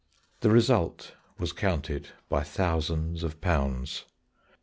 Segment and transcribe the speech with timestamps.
[0.39, 4.05] The result was counted by thousands of pounds.